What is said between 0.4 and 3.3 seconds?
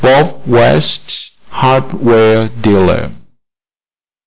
WEST, HARDWARE DEALER.